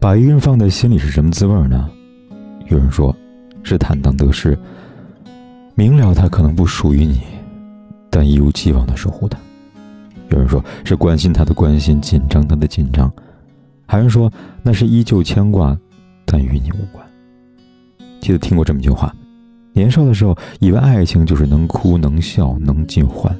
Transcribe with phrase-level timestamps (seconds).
[0.00, 1.90] 把一个人放在心里是什么滋味呢？
[2.68, 3.14] 有人说，
[3.62, 4.58] 是坦荡得失。
[5.74, 7.20] 明了他可能不属于你，
[8.08, 9.38] 但一如既往的守护他。
[10.30, 13.12] 有人说是关心他的关心，紧张他的紧张。
[13.86, 14.32] 还有人说
[14.62, 15.78] 那是依旧牵挂，
[16.24, 17.06] 但与你无关。
[18.22, 19.14] 记得听过这么一句话：
[19.74, 23.38] 年少的时候以为爱情就是能哭能笑能尽欢，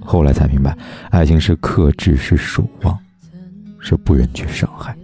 [0.00, 0.76] 后来才明白，
[1.10, 2.98] 爱情是克制，是守望，
[3.78, 4.96] 是不忍去伤害。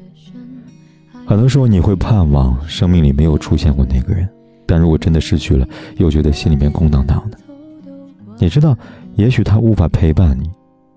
[1.29, 4.27] 很多时候你会盼望生命里没有出现过那个人，
[4.65, 7.37] 但如果真的失去了，又觉得心里面空荡荡的。
[8.39, 8.75] 你知道，
[9.17, 10.51] 也许他无法陪伴你，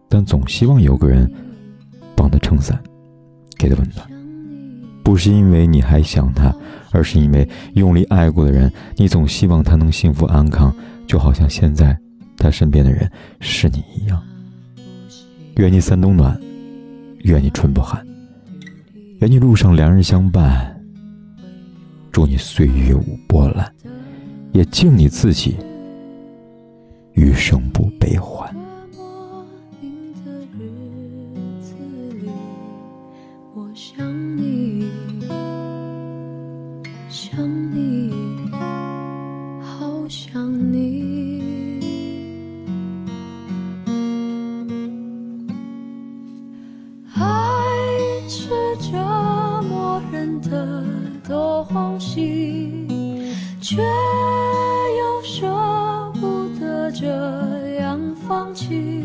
[0.08, 1.30] 但总希望有个人
[2.16, 2.82] 帮他撑伞，
[3.58, 4.08] 给他温暖。
[5.04, 6.56] 不是因为你还想他，
[6.92, 10.74] 而是因为用力爱过的人，你总希望他能幸福安康，
[11.06, 11.98] 就好像现在
[12.38, 14.18] 他身边的人是你一样。
[15.58, 16.40] 愿你三冬暖，
[17.24, 18.02] 愿你春不寒。
[19.22, 20.82] 愿你路上良人相伴，
[22.12, 23.72] 祝你岁月无波澜，
[24.52, 25.56] 也敬你自己
[27.14, 28.52] 余生不悲欢。
[37.08, 38.50] 想你，
[39.62, 41.21] 好想你
[53.62, 55.48] 却又舍
[56.20, 57.08] 不得这
[57.76, 59.01] 样放弃，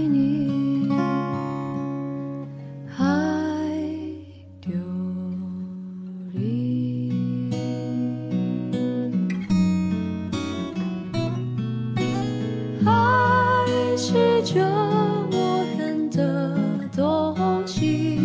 [0.00, 0.88] 爱你
[2.96, 3.04] 爱
[4.58, 4.72] 丢
[6.32, 6.40] 了
[12.86, 14.64] 爱是折
[15.30, 17.36] 磨人的东
[17.66, 18.18] 西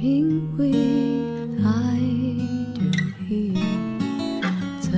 [0.00, 0.70] 因为
[1.64, 1.98] 爱
[2.72, 2.84] 着
[3.28, 3.52] 你
[4.80, 4.92] 怎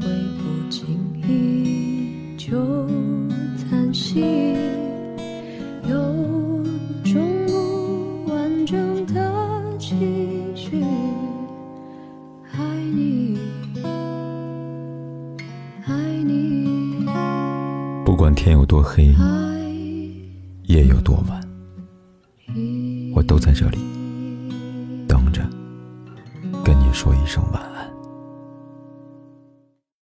[0.00, 0.06] 会
[0.38, 0.86] 不经
[1.26, 2.86] 意就
[3.58, 4.20] 叹息
[5.88, 5.96] 有
[7.04, 9.96] 种不完整的期
[10.54, 10.80] 许
[12.52, 13.36] 爱你
[15.86, 17.04] 爱你
[18.04, 19.12] 不管天有多黑
[20.66, 21.40] 夜有多晚
[23.12, 23.99] 我都在这里。
[26.92, 27.69] 说一声晚。